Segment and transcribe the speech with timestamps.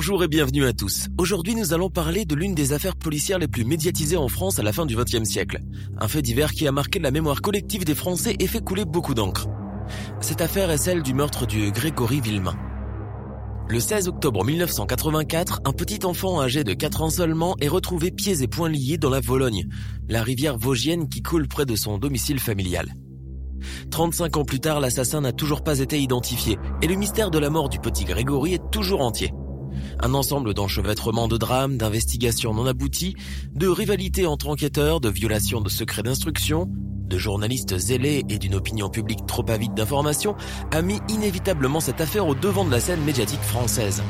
[0.00, 1.08] Bonjour et bienvenue à tous.
[1.18, 4.62] Aujourd'hui, nous allons parler de l'une des affaires policières les plus médiatisées en France à
[4.62, 5.58] la fin du XXe siècle.
[5.98, 9.12] Un fait divers qui a marqué la mémoire collective des Français et fait couler beaucoup
[9.12, 9.48] d'encre.
[10.20, 12.54] Cette affaire est celle du meurtre du Grégory Villemain.
[13.68, 18.40] Le 16 octobre 1984, un petit enfant âgé de 4 ans seulement est retrouvé pieds
[18.40, 19.66] et poings liés dans la Vologne,
[20.08, 22.94] la rivière vosgienne qui coule près de son domicile familial.
[23.90, 27.50] 35 ans plus tard, l'assassin n'a toujours pas été identifié et le mystère de la
[27.50, 29.32] mort du petit Grégory est toujours entier.
[30.00, 33.16] Un ensemble d'enchevêtrements de drames, d'investigations non abouties,
[33.54, 36.68] de rivalités entre enquêteurs, de violations de secrets d'instruction,
[37.08, 40.36] de journalistes zélés et d'une opinion publique trop avide d'informations
[40.70, 44.02] a mis inévitablement cette affaire au devant de la scène médiatique française.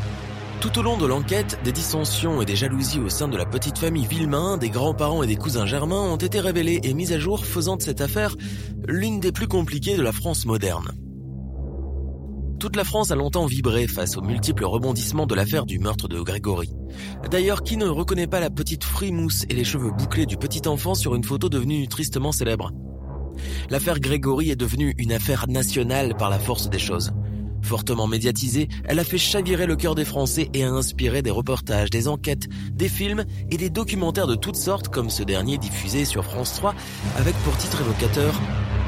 [0.61, 3.79] Tout au long de l'enquête, des dissensions et des jalousies au sein de la petite
[3.79, 7.47] famille Villemain, des grands-parents et des cousins germains ont été révélés et mis à jour,
[7.47, 8.35] faisant de cette affaire
[8.89, 10.91] l'une des plus compliquées de la France moderne.
[12.59, 16.21] Toute la France a longtemps vibré face aux multiples rebondissements de l'affaire du meurtre de
[16.21, 16.73] Grégory.
[17.31, 20.97] D'ailleurs, qui ne reconnaît pas la petite frimousse et les cheveux bouclés du petit enfant
[20.97, 22.73] sur une photo devenue tristement célèbre?
[23.71, 27.13] L'affaire Grégory est devenue une affaire nationale par la force des choses.
[27.63, 31.91] Fortement médiatisée, elle a fait chavirer le cœur des Français et a inspiré des reportages,
[31.91, 36.25] des enquêtes, des films et des documentaires de toutes sortes comme ce dernier diffusé sur
[36.25, 36.75] France 3
[37.19, 38.35] avec pour titre évocateur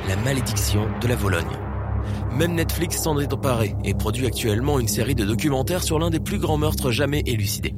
[0.08, 1.69] La malédiction de la Vologne.
[2.36, 6.20] Même Netflix s'en est emparé et produit actuellement une série de documentaires sur l'un des
[6.20, 7.74] plus grands meurtres jamais élucidés.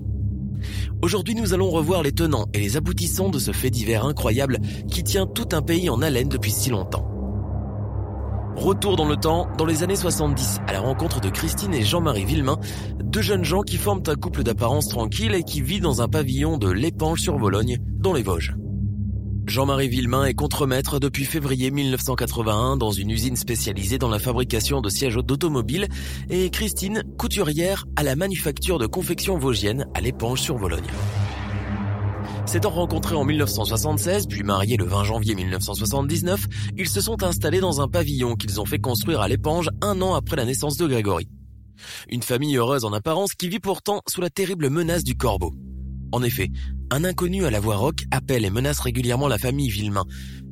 [1.00, 4.58] Aujourd'hui, nous allons revoir les tenants et les aboutissants de ce fait divers incroyable
[4.88, 7.08] qui tient tout un pays en haleine depuis si longtemps.
[8.54, 12.26] Retour dans le temps, dans les années 70, à la rencontre de Christine et Jean-Marie
[12.26, 12.58] Villemain,
[13.02, 16.58] deux jeunes gens qui forment un couple d'apparence tranquille et qui vit dans un pavillon
[16.58, 18.54] de l'Épange sur Vologne, dans les Vosges.
[19.46, 24.88] Jean-Marie Villemain est contremaître depuis février 1981 dans une usine spécialisée dans la fabrication de
[24.88, 25.88] sièges d'automobile
[26.30, 30.86] et Christine, couturière à la manufacture de confection vosgienne à l'Épange sur Vologne.
[32.46, 37.80] S'étant rencontrés en 1976, puis mariés le 20 janvier 1979, ils se sont installés dans
[37.80, 41.28] un pavillon qu'ils ont fait construire à l'Épange un an après la naissance de Grégory.
[42.08, 45.52] Une famille heureuse en apparence qui vit pourtant sous la terrible menace du corbeau.
[46.12, 46.50] En effet,
[46.92, 50.04] un inconnu à la voix rauque appelle et menace régulièrement la famille Villemain.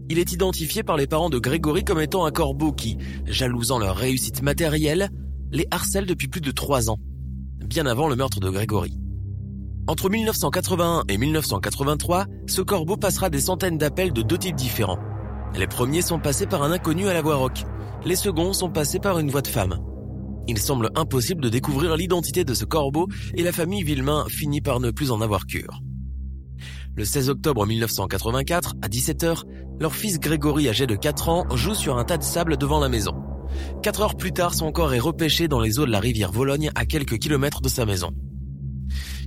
[0.08, 2.96] Il est identifié par les parents de Grégory comme étant un corbeau qui,
[3.26, 5.10] jalousant leur réussite matérielle,
[5.52, 6.98] les harcèle depuis plus de trois ans,
[7.66, 8.98] bien avant le meurtre de Grégory.
[9.86, 14.98] Entre 1981 et 1983, ce corbeau passera des centaines d'appels de deux types différents.
[15.58, 17.64] Les premiers sont passés par un inconnu à la voix rauque.
[18.06, 19.78] Les seconds sont passés par une voix de femme.
[20.48, 24.80] Il semble impossible de découvrir l'identité de ce corbeau et la famille Villemain finit par
[24.80, 25.82] ne plus en avoir cure.
[26.96, 29.44] Le 16 octobre 1984, à 17h,
[29.78, 32.88] leur fils Grégory, âgé de 4 ans, joue sur un tas de sable devant la
[32.88, 33.14] maison.
[33.80, 36.70] Quatre heures plus tard, son corps est repêché dans les eaux de la rivière Vologne
[36.74, 38.10] à quelques kilomètres de sa maison.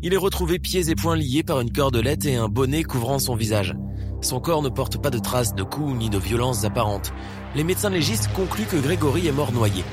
[0.01, 3.35] Il est retrouvé pieds et poings liés par une cordelette et un bonnet couvrant son
[3.35, 3.74] visage.
[4.22, 7.13] Son corps ne porte pas de traces de coups ni de violences apparentes.
[7.56, 9.85] Les médecins légistes concluent que Grégory est mort noyé.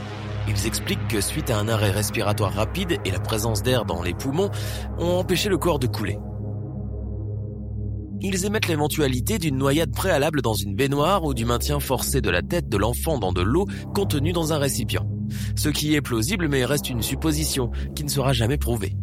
[0.48, 4.14] Ils expliquent que suite à un arrêt respiratoire rapide et la présence d'air dans les
[4.14, 4.50] poumons
[4.98, 6.19] ont empêché le corps de couler
[8.22, 12.42] ils émettent l'éventualité d'une noyade préalable dans une baignoire ou du maintien forcé de la
[12.42, 15.06] tête de l'enfant dans de l'eau contenue dans un récipient.
[15.56, 18.94] Ce qui est plausible mais reste une supposition qui ne sera jamais prouvée.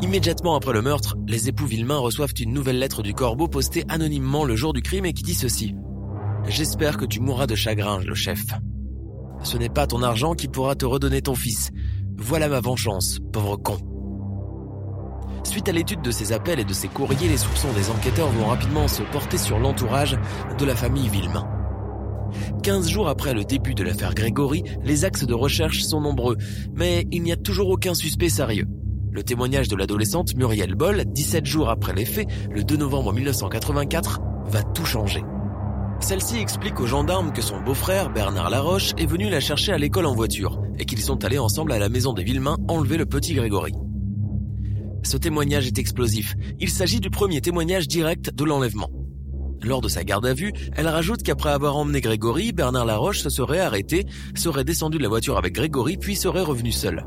[0.00, 4.44] Immédiatement après le meurtre, les époux Villemain reçoivent une nouvelle lettre du corbeau postée anonymement
[4.44, 5.74] le jour du crime et qui dit ceci.
[6.48, 8.44] J'espère que tu mourras de chagrin, le chef.
[9.42, 11.70] Ce n'est pas ton argent qui pourra te redonner ton fils.
[12.16, 13.78] Voilà ma vengeance, pauvre con.
[15.56, 18.48] Suite à l'étude de ces appels et de ces courriers, les soupçons des enquêteurs vont
[18.48, 20.18] rapidement se porter sur l'entourage
[20.58, 21.48] de la famille Villemain.
[22.62, 26.36] 15 jours après le début de l'affaire Grégory, les axes de recherche sont nombreux,
[26.74, 28.66] mais il n'y a toujours aucun suspect sérieux.
[29.10, 34.20] Le témoignage de l'adolescente Muriel Boll, 17 jours après les faits, le 2 novembre 1984,
[34.48, 35.24] va tout changer.
[36.00, 40.04] Celle-ci explique aux gendarmes que son beau-frère, Bernard Laroche, est venu la chercher à l'école
[40.04, 43.32] en voiture et qu'ils sont allés ensemble à la maison des Villemain enlever le petit
[43.32, 43.72] Grégory.
[45.06, 46.34] Ce témoignage est explosif.
[46.58, 48.90] Il s'agit du premier témoignage direct de l'enlèvement.
[49.62, 53.30] Lors de sa garde à vue, elle rajoute qu'après avoir emmené Grégory, Bernard Laroche se
[53.30, 54.04] serait arrêté,
[54.34, 57.06] serait descendu de la voiture avec Grégory puis serait revenu seul.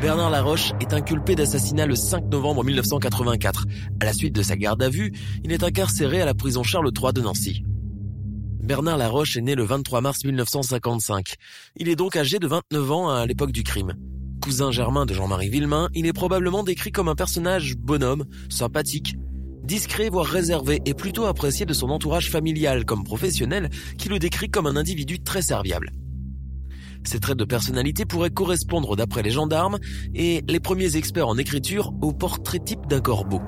[0.00, 3.66] Bernard Laroche est inculpé d'assassinat le 5 novembre 1984.
[3.98, 5.10] À la suite de sa garde à vue,
[5.42, 7.64] il est incarcéré à la prison Charles III de Nancy.
[8.62, 11.34] Bernard Laroche est né le 23 mars 1955.
[11.78, 13.94] Il est donc âgé de 29 ans à l'époque du crime.
[14.40, 19.16] Cousin germain de Jean-Marie Villemain, il est probablement décrit comme un personnage bonhomme, sympathique,
[19.62, 24.48] discret voire réservé et plutôt apprécié de son entourage familial comme professionnel qui le décrit
[24.48, 25.92] comme un individu très serviable.
[27.04, 29.78] Ces traits de personnalité pourraient correspondre d'après les gendarmes
[30.14, 33.40] et les premiers experts en écriture au portrait type d'un corbeau.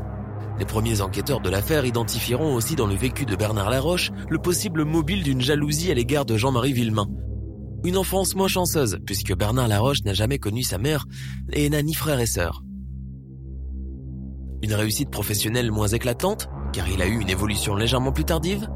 [0.59, 4.85] Les premiers enquêteurs de l'affaire identifieront aussi dans le vécu de Bernard Laroche le possible
[4.85, 7.09] mobile d'une jalousie à l'égard de Jean-Marie Villemain.
[7.85, 11.07] Une enfance moins chanceuse, puisque Bernard Laroche n'a jamais connu sa mère
[11.53, 12.63] et n'a ni frère et sœur.
[14.63, 18.69] Une réussite professionnelle moins éclatante, car il a eu une évolution légèrement plus tardive.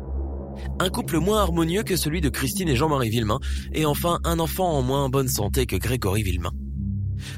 [0.81, 3.39] Un couple moins harmonieux que celui de Christine et Jean-Marie Villemain,
[3.73, 6.53] et enfin un enfant en moins bonne santé que Grégory Villemain.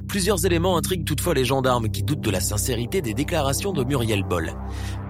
[0.09, 4.23] Plusieurs éléments intriguent toutefois les gendarmes qui doutent de la sincérité des déclarations de Muriel
[4.23, 4.55] Boll.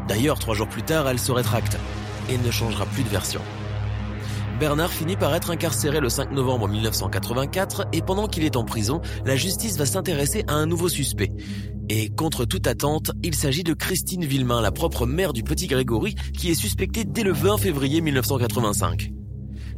[0.08, 1.78] D'ailleurs, trois jours plus tard, elle se rétracte
[2.28, 3.40] et ne changera plus de version.
[4.58, 9.00] Bernard finit par être incarcéré le 5 novembre 1984 et pendant qu'il est en prison,
[9.24, 11.30] la justice va s'intéresser à un nouveau suspect.
[11.88, 16.16] Et contre toute attente, il s'agit de Christine Villemain, la propre mère du petit Grégory,
[16.36, 19.12] qui est suspectée dès le 20 février 1985.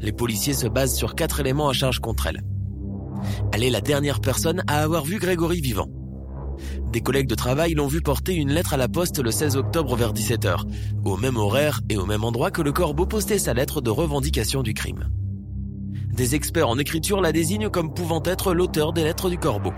[0.00, 2.42] Les policiers se basent sur quatre éléments à charge contre elle.
[3.52, 5.88] Elle est la dernière personne à avoir vu Grégory vivant.
[6.92, 9.96] Des collègues de travail l'ont vu porter une lettre à la poste le 16 octobre
[9.96, 10.64] vers 17h,
[11.04, 14.62] au même horaire et au même endroit que le corbeau postait sa lettre de revendication
[14.62, 15.08] du crime.
[16.12, 19.72] Des experts en écriture la désignent comme pouvant être l'auteur des lettres du corbeau.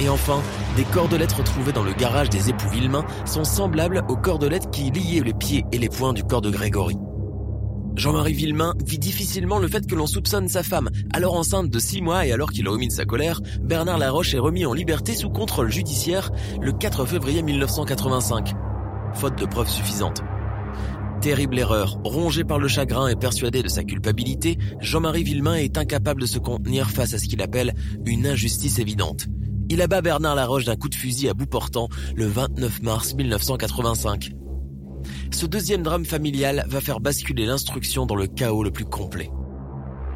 [0.00, 0.42] Et enfin,
[0.76, 5.22] des cordelettes trouvées dans le garage des époux Villemain sont semblables aux cordelettes qui liaient
[5.22, 6.96] les pieds et les poings du corps de Grégory.
[7.96, 10.88] Jean-Marie Villemain vit difficilement le fait que l'on soupçonne sa femme.
[11.12, 14.64] Alors enceinte de six mois et alors qu'il rumine sa colère, Bernard Laroche est remis
[14.64, 16.30] en liberté sous contrôle judiciaire
[16.60, 18.54] le 4 février 1985.
[19.14, 20.22] Faute de preuves suffisantes.
[21.20, 21.98] Terrible erreur.
[22.02, 26.38] Rongé par le chagrin et persuadé de sa culpabilité, Jean-Marie Villemain est incapable de se
[26.38, 27.74] contenir face à ce qu'il appelle
[28.06, 29.26] une injustice évidente.
[29.68, 34.32] Il abat Bernard Laroche d'un coup de fusil à bout portant le 29 mars 1985
[35.34, 39.30] ce deuxième drame familial va faire basculer l'instruction dans le chaos le plus complet.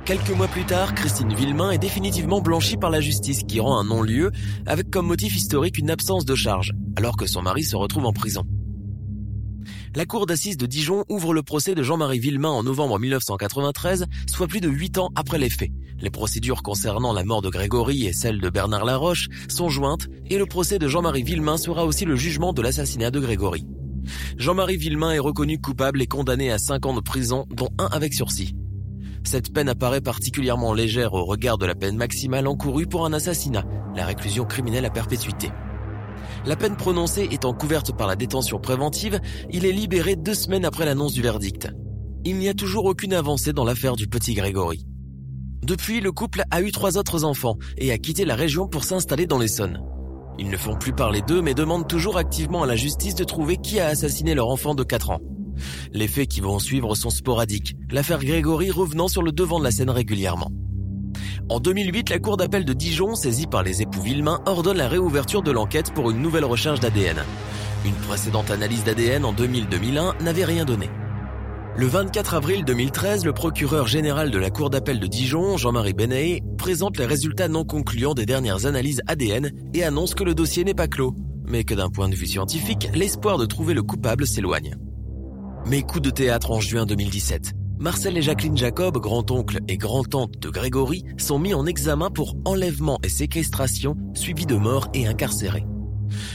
[0.04, 3.84] Quelques mois plus tard, Christine Villemain est définitivement blanchie par la justice qui rend un
[3.84, 4.30] non-lieu
[4.66, 8.12] avec comme motif historique une absence de charge, alors que son mari se retrouve en
[8.12, 8.44] prison.
[9.96, 14.46] La cour d'assises de Dijon ouvre le procès de Jean-Marie Villemain en novembre 1993, soit
[14.46, 15.70] plus de huit ans après les faits.
[15.98, 20.38] Les procédures concernant la mort de Grégory et celle de Bernard Laroche sont jointes et
[20.38, 23.66] le procès de Jean-Marie Villemain sera aussi le jugement de l'assassinat de Grégory.
[24.38, 28.14] Jean-Marie Villemain est reconnu coupable et condamné à 5 ans de prison, dont un avec
[28.14, 28.54] sursis.
[29.24, 33.64] Cette peine apparaît particulièrement légère au regard de la peine maximale encourue pour un assassinat,
[33.96, 35.50] la réclusion criminelle à perpétuité.
[36.44, 39.20] La peine prononcée étant couverte par la détention préventive,
[39.50, 41.68] il est libéré deux semaines après l'annonce du verdict.
[42.24, 44.86] Il n'y a toujours aucune avancée dans l'affaire du petit Grégory.
[45.64, 49.26] Depuis, le couple a eu trois autres enfants et a quitté la région pour s'installer
[49.26, 49.80] dans l'Essonne.
[50.38, 53.56] Ils ne font plus parler d'eux mais demandent toujours activement à la justice de trouver
[53.56, 55.20] qui a assassiné leur enfant de 4 ans.
[55.92, 59.70] Les faits qui vont suivre sont sporadiques, l'affaire Grégory revenant sur le devant de la
[59.70, 60.50] scène régulièrement.
[61.48, 65.42] En 2008, la cour d'appel de Dijon, saisie par les époux Villemain, ordonne la réouverture
[65.42, 67.22] de l'enquête pour une nouvelle recherche d'ADN.
[67.84, 70.90] Une précédente analyse d'ADN en 2000-2001 n'avait rien donné.
[71.78, 76.40] Le 24 avril 2013, le procureur général de la Cour d'appel de Dijon, Jean-Marie Benet,
[76.56, 80.72] présente les résultats non concluants des dernières analyses ADN et annonce que le dossier n'est
[80.72, 81.14] pas clos,
[81.46, 84.74] mais que d'un point de vue scientifique, l'espoir de trouver le coupable s'éloigne.
[85.66, 87.52] Mais coup de théâtre en juin 2017.
[87.78, 92.98] Marcel et Jacqueline Jacob, grand-oncle et grand-tante de Grégory, sont mis en examen pour enlèvement
[93.02, 95.66] et séquestration, suivis de mort et incarcérés.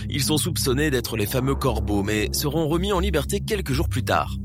[0.08, 4.04] Ils sont soupçonnés d'être les fameux corbeaux, mais seront remis en liberté quelques jours plus
[4.04, 4.38] tard.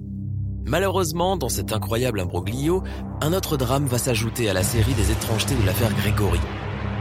[0.67, 2.83] Malheureusement, dans cet incroyable imbroglio,
[3.21, 6.41] un autre drame va s'ajouter à la série des étrangetés de l'affaire Grégory.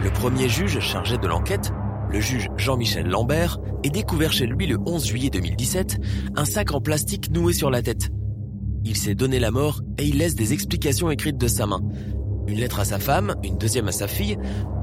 [0.03, 1.73] Le premier juge chargé de l'enquête,
[2.11, 5.97] le juge Jean-Michel Lambert, est découvert chez lui le 11 juillet 2017
[6.35, 8.11] un sac en plastique noué sur la tête.
[8.83, 11.81] Il s'est donné la mort et il laisse des explications écrites de sa main.
[12.45, 14.37] Une lettre à sa femme, une deuxième à sa fille,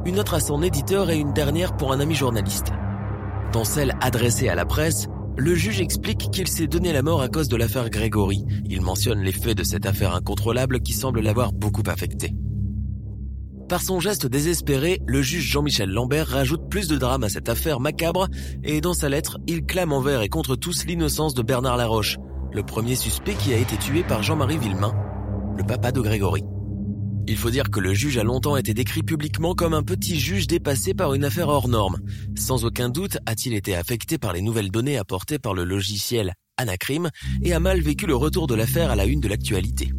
[0.04, 2.72] une autre à son éditeur et une dernière pour un ami journaliste.
[3.52, 7.28] Dans celle adressée à la presse, le juge explique qu'il s'est donné la mort à
[7.28, 8.44] cause de l'affaire Grégory.
[8.68, 12.34] Il mentionne les faits de cette affaire incontrôlable qui semble l'avoir beaucoup affecté.
[13.68, 17.80] Par son geste désespéré, le juge Jean-Michel Lambert rajoute plus de drame à cette affaire
[17.80, 18.28] macabre
[18.62, 22.18] et dans sa lettre, il clame envers et contre tous l'innocence de Bernard Laroche,
[22.52, 24.92] le premier suspect qui a été tué par Jean-Marie Villemain,
[25.56, 26.44] le papa de Grégory.
[27.28, 30.48] Il faut dire que le juge a longtemps été décrit publiquement comme un petit juge
[30.48, 31.98] dépassé par une affaire hors norme.
[32.36, 37.10] Sans aucun doute a-t-il été affecté par les nouvelles données apportées par le logiciel Anacrim
[37.42, 39.92] et a mal vécu le retour de l'affaire à la une de l'actualité.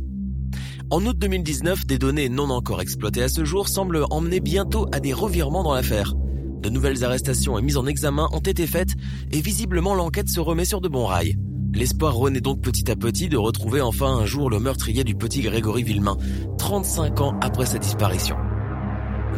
[0.90, 5.00] En août 2019, des données non encore exploitées à ce jour semblent emmener bientôt à
[5.00, 6.14] des revirements dans l'affaire.
[6.60, 8.94] De nouvelles arrestations et mises en examen ont été faites
[9.32, 11.38] et visiblement l'enquête se remet sur de bons rails.
[11.76, 15.42] L'espoir renaît donc petit à petit de retrouver enfin un jour le meurtrier du petit
[15.42, 16.18] Grégory Villemain,
[16.60, 18.36] 35 ans après sa disparition.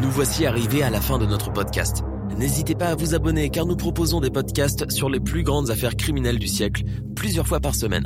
[0.02, 2.04] Nous voici arrivés à la fin de notre podcast.
[2.38, 5.96] N'hésitez pas à vous abonner car nous proposons des podcasts sur les plus grandes affaires
[5.96, 6.84] criminelles du siècle,
[7.16, 8.06] plusieurs fois par semaine.